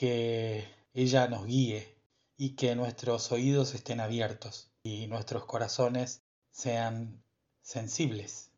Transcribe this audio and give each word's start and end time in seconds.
que 0.00 0.66
ella 0.94 1.28
nos 1.28 1.44
guíe 1.44 1.94
y 2.38 2.56
que 2.56 2.74
nuestros 2.74 3.32
oídos 3.32 3.74
estén 3.74 4.00
abiertos 4.00 4.70
y 4.82 5.06
nuestros 5.08 5.44
corazones 5.44 6.22
sean 6.50 7.22
sensibles 7.60 8.50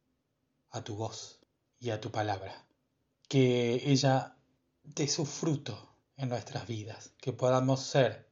a 0.71 0.85
tu 0.85 0.95
voz 0.95 1.41
y 1.81 1.91
a 1.91 2.01
tu 2.01 2.13
palabra. 2.13 2.65
Que 3.29 3.91
ella 3.91 4.37
dé 4.85 5.09
su 5.09 5.27
fruto 5.27 5.97
en 6.17 6.29
nuestras 6.29 6.69
vidas, 6.69 7.11
que 7.19 7.33
podamos 7.33 7.81
ser 7.81 8.31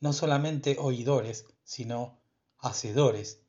no 0.00 0.12
solamente 0.12 0.76
oidores, 0.78 1.46
sino 1.64 2.20
hacedores 2.58 3.40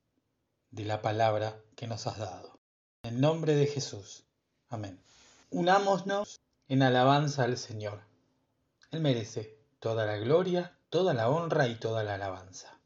de 0.71 0.85
la 0.85 1.01
palabra 1.01 1.61
que 1.75 1.87
nos 1.87 2.07
has 2.07 2.19
dado. 2.19 2.57
En 3.03 3.19
nombre 3.19 3.53
de 3.53 3.67
Jesús. 3.67 4.23
Amén. 4.69 5.03
Unámonos 5.49 6.39
en 6.69 6.83
alabanza 6.83 7.43
al 7.43 7.57
Señor 7.57 8.06
él 8.91 9.01
merece 9.01 9.59
toda 9.79 10.05
la 10.05 10.17
gloria, 10.17 10.79
toda 10.89 11.13
la 11.13 11.29
honra 11.29 11.67
y 11.67 11.75
toda 11.75 12.03
la 12.03 12.15
alabanza. 12.15 12.76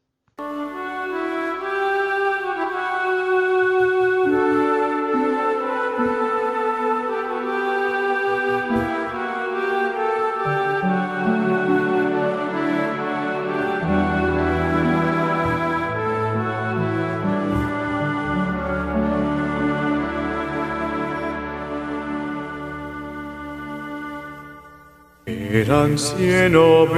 Eran 25.54 25.98
cien 25.98 26.56
ovejas 26.56 26.96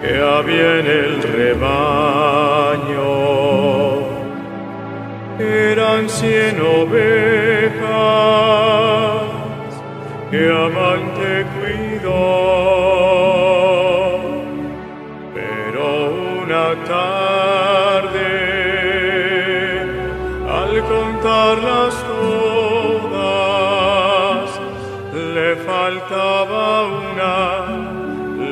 que 0.00 0.16
había 0.16 0.78
en 0.78 0.86
el 0.86 1.22
rebaño. 1.24 1.72
Eran 5.40 6.08
cien 6.08 6.60
ovejas 6.60 7.82
que 10.30 10.48
amante 10.48 11.44
cuidó. 11.58 12.81
Faltaba 25.92 26.86
una, 26.86 27.40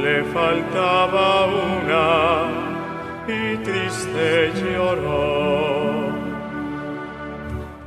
le 0.02 0.24
faltaba 0.24 1.46
una 1.46 2.06
y 3.28 3.56
triste 3.64 4.52
lloró. 4.60 6.10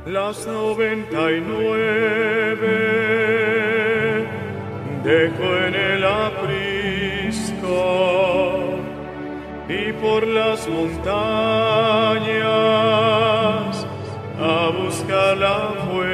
Las 0.06 0.46
noventa 0.46 1.30
y 1.30 1.40
nueve 1.40 2.74
dejó 5.04 5.56
en 5.68 5.74
el 5.74 6.04
aprisco 6.04 7.76
y 9.68 9.92
por 9.92 10.26
las 10.26 10.68
montañas 10.68 11.06
a 14.40 14.70
buscarla 14.78 15.56
fue 15.90 16.13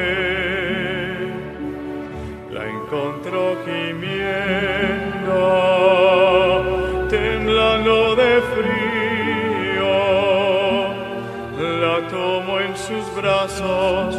brazos, 13.21 14.15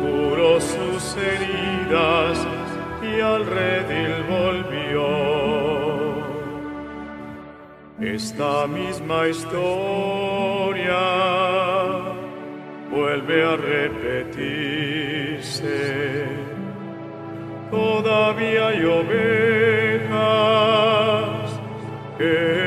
curó 0.00 0.60
sus 0.60 1.16
heridas 1.16 2.46
y 3.02 3.20
al 3.20 3.46
redil 3.46 4.22
volvió. 4.28 5.06
Esta 8.00 8.66
misma 8.66 9.28
historia 9.28 11.00
vuelve 12.90 13.44
a 13.44 13.56
repetirse 13.56 14.96
todavía 17.70 18.68
hay 18.68 18.84
que 22.18 22.65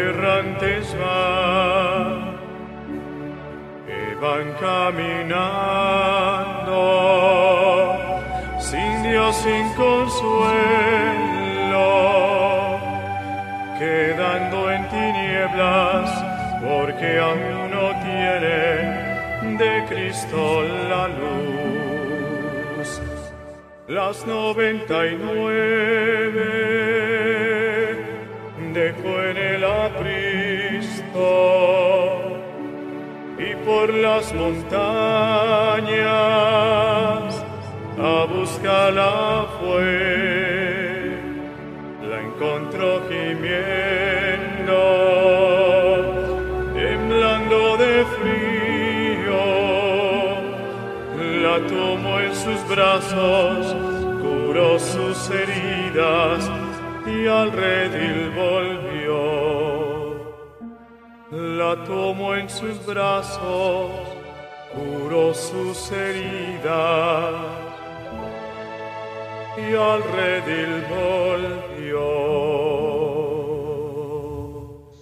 caminando 4.60 5.20
sin 8.60 9.04
Dios, 9.04 9.36
sin 9.38 9.74
consuelo, 9.74 10.60
quedando 13.78 14.72
en 14.72 14.90
tinieblas 14.90 16.30
porque 16.62 17.20
aún 17.20 17.72
no 17.72 17.90
tienen 18.04 19.58
de 19.58 19.86
Cristo 19.90 20.64
la 20.90 21.08
luz. 21.08 23.02
Las 23.88 24.26
noventa 24.28 25.08
y 25.08 25.16
nueve 25.16 26.70
dejó 28.74 29.19
por 33.70 33.94
las 33.94 34.34
montañas 34.34 34.74
a 38.00 38.26
buscarla 38.34 39.46
fue, 39.60 41.20
la 42.10 42.18
encontró 42.20 42.90
gimiendo, 43.08 44.82
temblando 46.74 47.78
de 47.78 47.94
frío, 48.16 49.42
la 51.44 51.56
tomó 51.68 52.14
en 52.22 52.34
sus 52.34 52.60
brazos 52.68 53.76
curó 54.24 54.80
sus 54.80 55.30
heridas 55.30 56.50
y 57.06 57.28
al 57.28 57.52
redil 57.52 58.32
volvió. 58.36 58.89
La 61.70 61.86
tomó 61.86 62.34
en 62.34 62.50
sus 62.50 62.84
brazos, 62.84 63.92
curó 64.74 65.36
sus 65.36 65.92
heridas 65.92 67.36
y 69.56 69.76
al 69.76 70.02
redil 70.02 70.84
volvió. 70.90 72.00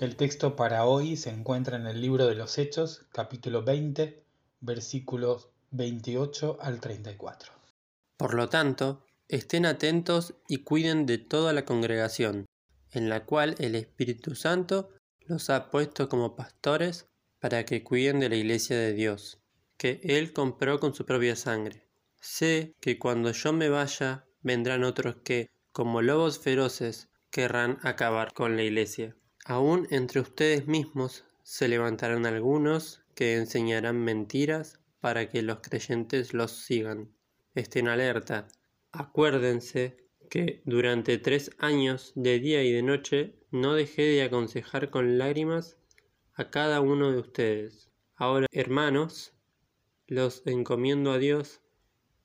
El 0.02 0.18
texto 0.18 0.58
para 0.58 0.84
hoy 0.84 1.16
se 1.16 1.30
encuentra 1.30 1.78
en 1.78 1.88
el 1.88 2.02
libro 2.02 2.28
de 2.28 2.36
los 2.36 2.58
Hechos, 2.58 3.06
capítulo 3.14 3.64
20, 3.64 4.22
versículos 4.60 5.48
28 5.72 6.58
al 6.60 6.82
34. 6.82 7.54
Por 8.18 8.34
lo 8.34 8.50
tanto, 8.50 9.06
Estén 9.30 9.66
atentos 9.66 10.36
y 10.48 10.64
cuiden 10.64 11.06
de 11.06 11.18
toda 11.18 11.52
la 11.52 11.66
congregación, 11.66 12.46
en 12.92 13.10
la 13.10 13.26
cual 13.26 13.56
el 13.60 13.76
Espíritu 13.76 14.36
Santo 14.36 14.90
los 15.28 15.50
ha 15.50 15.70
puesto 15.70 16.10
como 16.10 16.36
pastores 16.36 17.08
para 17.40 17.66
que 17.66 17.84
cuiden 17.84 18.20
de 18.20 18.30
la 18.30 18.36
iglesia 18.36 18.78
de 18.78 18.94
Dios, 18.94 19.40
que 19.78 20.00
Él 20.04 20.34
compró 20.34 20.80
con 20.80 20.94
su 20.94 21.06
propia 21.06 21.36
sangre. 21.36 21.88
Sé 22.20 22.76
que 22.80 22.98
cuando 22.98 23.32
yo 23.32 23.54
me 23.54 23.70
vaya, 23.70 24.26
vendrán 24.42 24.84
otros 24.84 25.18
que, 25.24 25.52
como 25.72 26.02
lobos 26.02 26.40
feroces, 26.40 27.10
querrán 27.30 27.78
acabar 27.84 28.34
con 28.34 28.56
la 28.56 28.64
iglesia. 28.64 29.16
Aún 29.46 29.88
entre 29.92 30.22
ustedes 30.22 30.68
mismos 30.68 31.26
se 31.44 31.68
levantarán 31.68 32.26
algunos 32.26 33.02
que 33.14 33.36
enseñarán 33.36 33.98
mentiras 33.98 34.80
para 35.00 35.30
que 35.30 35.42
los 35.42 35.60
creyentes 35.60 36.34
los 36.34 36.52
sigan. 36.52 37.12
Estén 37.54 37.88
alerta 37.88 38.48
Acuérdense 38.92 40.07
que 40.30 40.62
durante 40.66 41.18
tres 41.18 41.52
años 41.58 42.12
de 42.16 42.40
día 42.40 42.64
y 42.64 42.72
de 42.72 42.84
noche 42.84 43.36
no 43.52 43.74
dejé 43.74 44.04
de 44.04 44.24
aconsejar 44.24 44.90
con 44.90 45.18
lágrimas 45.18 45.78
a 46.34 46.50
cada 46.50 46.82
uno 46.82 47.12
de 47.12 47.20
ustedes. 47.20 47.90
Ahora, 48.16 48.48
hermanos, 48.52 49.34
los 50.08 50.46
encomiendo 50.46 51.12
a 51.12 51.18
Dios 51.18 51.62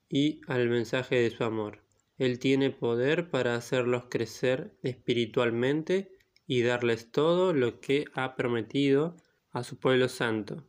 y 0.09 0.41
al 0.47 0.69
mensaje 0.69 1.15
de 1.15 1.29
su 1.29 1.43
amor. 1.43 1.83
Él 2.17 2.39
tiene 2.39 2.69
poder 2.69 3.29
para 3.29 3.55
hacerlos 3.55 4.05
crecer 4.09 4.77
espiritualmente 4.83 6.11
y 6.45 6.61
darles 6.61 7.11
todo 7.11 7.53
lo 7.53 7.79
que 7.79 8.05
ha 8.13 8.35
prometido 8.35 9.15
a 9.51 9.63
su 9.63 9.79
pueblo 9.79 10.07
santo. 10.09 10.67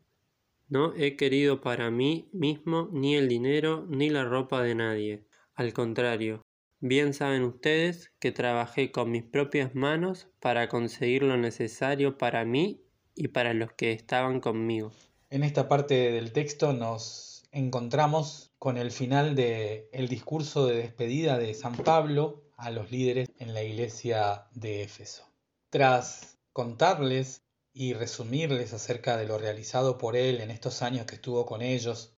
No 0.69 0.95
he 0.97 1.17
querido 1.17 1.61
para 1.61 1.91
mí 1.91 2.29
mismo 2.33 2.89
ni 2.93 3.17
el 3.17 3.29
dinero 3.29 3.87
ni 3.89 4.09
la 4.09 4.25
ropa 4.25 4.63
de 4.63 4.75
nadie. 4.75 5.27
Al 5.55 5.73
contrario, 5.73 6.43
bien 6.87 7.15
saben 7.15 7.45
ustedes 7.45 8.13
que 8.19 8.31
trabajé 8.31 8.93
con 8.93 9.11
mis 9.11 9.25
propias 9.25 9.75
manos 9.75 10.29
para 10.39 10.69
conseguir 10.69 11.23
lo 11.23 11.39
necesario 11.39 12.19
para 12.19 12.45
mí 12.45 12.85
y 13.15 13.29
para 13.29 13.55
los 13.55 13.73
que 13.73 13.93
estaban 13.93 14.39
conmigo. 14.39 14.93
En 15.31 15.45
esta 15.45 15.67
parte 15.67 16.13
del 16.13 16.33
texto 16.33 16.75
nos 16.75 17.45
encontramos 17.53 18.53
con 18.59 18.77
el 18.77 18.91
final 18.91 19.35
del 19.35 19.87
el 19.93 20.09
discurso 20.09 20.67
de 20.67 20.77
despedida 20.77 21.39
de 21.39 21.55
San 21.55 21.75
Pablo 21.75 22.43
a 22.59 22.71
los 22.71 22.91
líderes 22.91 23.31
en 23.39 23.55
la 23.55 23.63
iglesia 23.63 24.49
de 24.53 24.83
Éfeso. 24.83 25.27
Tras 25.71 26.37
contarles 26.53 27.41
y 27.73 27.95
resumirles 27.95 28.75
acerca 28.75 29.17
de 29.17 29.27
lo 29.27 29.39
realizado 29.39 29.97
por 29.97 30.17
él 30.17 30.43
en 30.43 30.51
estos 30.51 30.83
años 30.83 31.07
que 31.07 31.15
estuvo 31.15 31.47
con 31.47 31.63
ellos, 31.63 32.15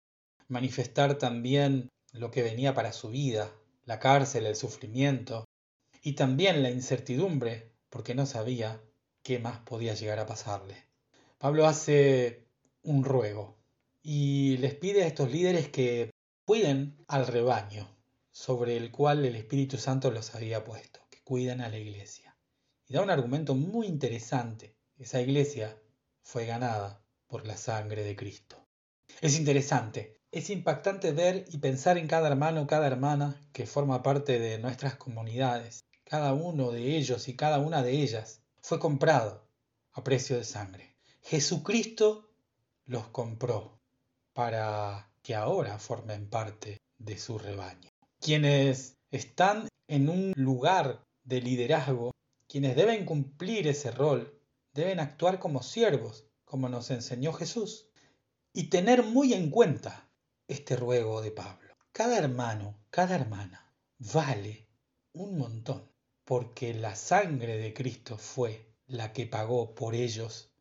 manifestar 0.47 1.19
también 1.19 1.91
lo 2.13 2.31
que 2.31 2.41
venía 2.41 2.73
para 2.73 2.91
su 2.93 3.09
vida, 3.09 3.51
la 3.85 3.99
cárcel, 3.99 4.45
el 4.45 4.55
sufrimiento 4.55 5.45
y 6.01 6.13
también 6.13 6.61
la 6.61 6.69
incertidumbre, 6.69 7.71
porque 7.89 8.15
no 8.15 8.25
sabía 8.25 8.81
qué 9.23 9.39
más 9.39 9.59
podía 9.59 9.93
llegar 9.93 10.19
a 10.19 10.25
pasarle. 10.25 10.75
Pablo 11.37 11.67
hace 11.67 12.47
un 12.83 13.03
ruego 13.03 13.57
y 14.03 14.57
les 14.57 14.75
pide 14.75 15.03
a 15.03 15.07
estos 15.07 15.31
líderes 15.31 15.69
que 15.69 16.11
cuiden 16.45 17.03
al 17.07 17.27
rebaño 17.27 17.89
sobre 18.31 18.77
el 18.77 18.91
cual 18.91 19.25
el 19.25 19.35
Espíritu 19.35 19.77
Santo 19.77 20.11
los 20.11 20.35
había 20.35 20.63
puesto, 20.63 20.99
que 21.09 21.23
cuiden 21.23 21.61
a 21.61 21.69
la 21.69 21.77
iglesia. 21.77 22.35
Y 22.87 22.93
da 22.93 23.01
un 23.01 23.09
argumento 23.09 23.55
muy 23.55 23.87
interesante. 23.87 24.75
Esa 24.97 25.21
iglesia 25.21 25.75
fue 26.21 26.45
ganada 26.45 27.01
por 27.27 27.47
la 27.47 27.57
sangre 27.57 28.03
de 28.03 28.15
Cristo. 28.15 28.57
Es 29.21 29.37
interesante, 29.37 30.14
es 30.35 30.49
impactante 30.49 31.13
ver 31.13 31.45
y 31.49 31.59
pensar 31.59 31.97
en 31.97 32.07
cada 32.07 32.27
hermano, 32.27 32.67
cada 32.67 32.87
hermana 32.87 33.39
que 33.53 33.65
forma 33.65 34.03
parte 34.03 34.37
de 34.37 34.59
nuestras 34.59 34.95
comunidades. 34.95 35.85
Cada 36.03 36.33
uno 36.33 36.71
de 36.71 36.97
ellos 36.97 37.29
y 37.29 37.37
cada 37.37 37.59
una 37.59 37.81
de 37.81 37.93
ellas 38.01 38.41
fue 38.61 38.77
comprado 38.77 39.47
a 39.93 40.03
precio 40.03 40.35
de 40.35 40.43
sangre. 40.43 40.93
Jesucristo 41.21 42.29
los 42.85 43.07
compró 43.07 43.79
para 44.33 45.09
que 45.23 45.35
ahora 45.35 45.79
formen 45.79 46.29
parte 46.29 46.81
de 46.99 47.17
su 47.17 47.39
rebaño. 47.39 47.89
Quienes 48.19 48.97
están 49.11 49.69
en 49.87 50.09
un 50.09 50.33
lugar 50.35 51.01
de 51.23 51.39
liderazgo, 51.39 52.11
quienes 52.49 52.75
deben 52.75 53.05
cumplir 53.05 53.69
ese 53.69 53.89
rol, 53.89 54.37
deben 54.73 54.99
actuar 54.99 55.39
como 55.39 55.63
siervos, 55.63 56.25
como 56.43 56.67
nos 56.67 56.91
enseñó 56.91 57.31
Jesús, 57.31 57.87
y 58.51 58.63
tener 58.63 59.01
muy 59.01 59.33
en 59.33 59.49
cuenta 59.49 60.05
este 60.47 60.75
ruego 60.75 61.21
de 61.21 61.31
Pablo. 61.31 61.75
Cada 61.91 62.17
hermano, 62.17 62.77
cada 62.89 63.15
hermana 63.15 63.73
vale 63.97 64.67
un 65.13 65.37
montón, 65.37 65.89
porque 66.23 66.73
la 66.73 66.95
sangre 66.95 67.57
de 67.57 67.73
Cristo 67.73 68.17
fue 68.17 68.73
la 68.87 69.13
que 69.13 69.25
pagó 69.25 69.73
por 69.73 69.95
ellos 69.95 70.51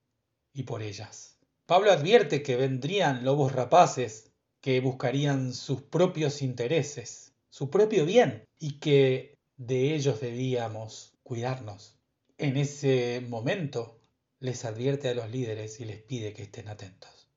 y 0.52 0.62
por 0.62 0.82
ellas. 0.82 1.38
Pablo 1.66 1.90
advierte 1.92 2.42
que 2.42 2.56
vendrían 2.56 3.24
lobos 3.24 3.52
rapaces 3.52 4.30
que 4.60 4.80
buscarían 4.80 5.52
sus 5.52 5.82
propios 5.82 6.40
intereses, 6.40 7.34
su 7.50 7.68
propio 7.68 8.06
bien, 8.06 8.44
y 8.58 8.78
que 8.78 9.34
de 9.56 9.94
ellos 9.94 10.20
debíamos 10.20 11.12
cuidarnos. 11.22 11.98
En 12.38 12.56
ese 12.56 13.22
momento 13.28 14.00
les 14.40 14.64
advierte 14.64 15.08
a 15.08 15.14
los 15.14 15.30
líderes 15.30 15.80
y 15.80 15.84
les 15.84 16.02
pide 16.02 16.32
que 16.32 16.44
estén 16.44 16.68
atentos. 16.68 17.28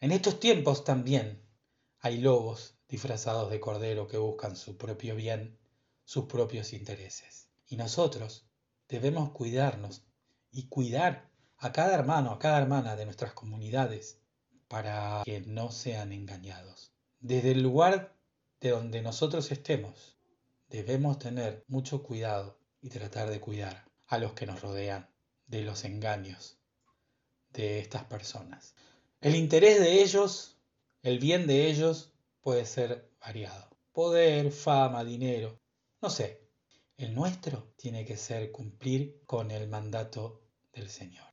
En 0.00 0.12
estos 0.12 0.38
tiempos 0.38 0.84
también 0.84 1.42
hay 2.00 2.18
lobos 2.18 2.76
disfrazados 2.88 3.50
de 3.50 3.60
cordero 3.60 4.08
que 4.08 4.18
buscan 4.18 4.56
su 4.56 4.76
propio 4.76 5.16
bien, 5.16 5.58
sus 6.04 6.26
propios 6.26 6.72
intereses. 6.72 7.48
Y 7.66 7.76
nosotros 7.76 8.46
debemos 8.88 9.30
cuidarnos 9.30 10.02
y 10.50 10.68
cuidar 10.68 11.30
a 11.58 11.72
cada 11.72 11.94
hermano, 11.94 12.30
a 12.30 12.38
cada 12.38 12.58
hermana 12.58 12.96
de 12.96 13.04
nuestras 13.04 13.32
comunidades 13.32 14.20
para 14.68 15.22
que 15.24 15.40
no 15.40 15.70
sean 15.70 16.12
engañados. 16.12 16.92
Desde 17.20 17.52
el 17.52 17.62
lugar 17.62 18.16
de 18.60 18.70
donde 18.70 19.02
nosotros 19.02 19.50
estemos, 19.50 20.16
debemos 20.68 21.18
tener 21.18 21.64
mucho 21.68 22.02
cuidado 22.02 22.58
y 22.80 22.90
tratar 22.90 23.28
de 23.30 23.40
cuidar 23.40 23.88
a 24.06 24.18
los 24.18 24.32
que 24.34 24.46
nos 24.46 24.60
rodean 24.60 25.10
de 25.46 25.62
los 25.62 25.84
engaños 25.84 26.58
de 27.52 27.80
estas 27.80 28.04
personas. 28.04 28.74
El 29.20 29.34
interés 29.34 29.80
de 29.80 30.02
ellos, 30.02 30.57
el 31.08 31.18
bien 31.18 31.46
de 31.46 31.68
ellos 31.68 32.12
puede 32.40 32.64
ser 32.66 33.10
variado. 33.20 33.68
Poder, 33.92 34.52
fama, 34.52 35.04
dinero, 35.04 35.60
no 36.00 36.10
sé. 36.10 36.48
El 36.96 37.14
nuestro 37.14 37.72
tiene 37.76 38.04
que 38.04 38.16
ser 38.16 38.52
cumplir 38.52 39.22
con 39.26 39.50
el 39.50 39.68
mandato 39.68 40.42
del 40.72 40.88
Señor 40.88 41.28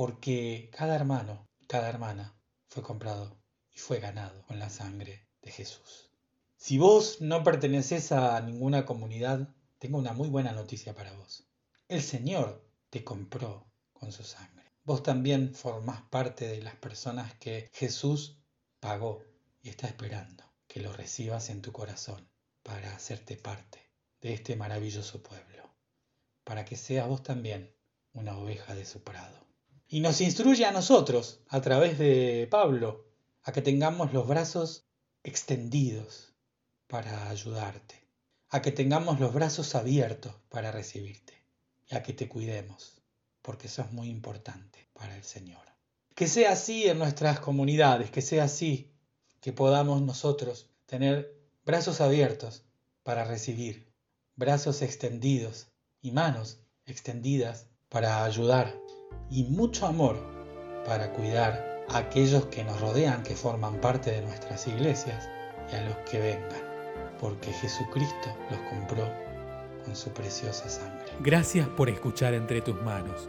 porque 0.00 0.70
cada 0.72 0.96
hermano, 0.96 1.46
cada 1.66 1.90
hermana 1.90 2.34
fue 2.68 2.82
comprado 2.82 3.38
y 3.70 3.78
fue 3.78 4.00
ganado 4.00 4.42
con 4.46 4.58
la 4.58 4.70
sangre 4.70 5.28
de 5.42 5.50
Jesús. 5.50 6.10
Si 6.56 6.78
vos 6.78 7.20
no 7.20 7.44
perteneces 7.44 8.10
a 8.10 8.40
ninguna 8.40 8.86
comunidad, 8.86 9.54
tengo 9.78 9.98
una 9.98 10.14
muy 10.14 10.30
buena 10.30 10.52
noticia 10.52 10.94
para 10.94 11.12
vos. 11.12 11.46
El 11.86 12.00
Señor 12.00 12.66
te 12.88 13.04
compró 13.04 13.70
con 13.92 14.10
su 14.10 14.24
sangre. 14.24 14.72
Vos 14.84 15.02
también 15.02 15.54
formás 15.54 16.00
parte 16.08 16.48
de 16.48 16.62
las 16.62 16.76
personas 16.76 17.34
que 17.34 17.68
Jesús 17.74 18.39
pagó 18.80 19.22
y 19.62 19.68
está 19.68 19.86
esperando 19.86 20.44
que 20.66 20.80
lo 20.80 20.92
recibas 20.92 21.50
en 21.50 21.62
tu 21.62 21.72
corazón 21.72 22.28
para 22.62 22.94
hacerte 22.94 23.36
parte 23.36 23.90
de 24.20 24.34
este 24.34 24.56
maravilloso 24.56 25.22
pueblo, 25.22 25.70
para 26.44 26.64
que 26.64 26.76
seas 26.76 27.06
vos 27.08 27.22
también 27.22 27.74
una 28.12 28.36
oveja 28.36 28.74
de 28.74 28.84
su 28.84 29.02
prado. 29.02 29.46
Y 29.86 30.00
nos 30.00 30.20
instruye 30.20 30.64
a 30.64 30.72
nosotros, 30.72 31.40
a 31.48 31.60
través 31.60 31.98
de 31.98 32.46
Pablo, 32.50 33.06
a 33.42 33.52
que 33.52 33.62
tengamos 33.62 34.12
los 34.12 34.26
brazos 34.26 34.86
extendidos 35.24 36.32
para 36.86 37.28
ayudarte, 37.28 38.06
a 38.48 38.62
que 38.62 38.72
tengamos 38.72 39.20
los 39.20 39.32
brazos 39.32 39.74
abiertos 39.74 40.34
para 40.48 40.72
recibirte, 40.72 41.44
y 41.88 41.94
a 41.96 42.02
que 42.02 42.12
te 42.12 42.28
cuidemos, 42.28 43.02
porque 43.42 43.66
eso 43.66 43.82
es 43.82 43.92
muy 43.92 44.08
importante 44.08 44.88
para 44.92 45.16
el 45.16 45.24
Señor. 45.24 45.69
Que 46.14 46.26
sea 46.26 46.52
así 46.52 46.88
en 46.88 46.98
nuestras 46.98 47.40
comunidades, 47.40 48.10
que 48.10 48.22
sea 48.22 48.44
así, 48.44 48.90
que 49.40 49.52
podamos 49.52 50.02
nosotros 50.02 50.68
tener 50.86 51.34
brazos 51.64 52.00
abiertos 52.00 52.64
para 53.02 53.24
recibir, 53.24 53.90
brazos 54.36 54.82
extendidos 54.82 55.68
y 56.02 56.12
manos 56.12 56.60
extendidas 56.86 57.66
para 57.88 58.24
ayudar 58.24 58.76
y 59.30 59.44
mucho 59.44 59.86
amor 59.86 60.16
para 60.84 61.12
cuidar 61.12 61.84
a 61.88 61.98
aquellos 61.98 62.46
que 62.46 62.64
nos 62.64 62.80
rodean, 62.80 63.22
que 63.22 63.36
forman 63.36 63.80
parte 63.80 64.10
de 64.10 64.22
nuestras 64.22 64.66
iglesias 64.66 65.28
y 65.72 65.76
a 65.76 65.82
los 65.82 65.96
que 66.08 66.18
vengan, 66.18 67.16
porque 67.20 67.52
Jesucristo 67.52 68.36
los 68.50 68.60
compró 68.70 69.08
con 69.84 69.96
su 69.96 70.10
preciosa 70.10 70.68
sangre. 70.68 71.12
Gracias 71.20 71.68
por 71.68 71.88
escuchar 71.88 72.34
Entre 72.34 72.60
tus 72.60 72.80
manos, 72.82 73.28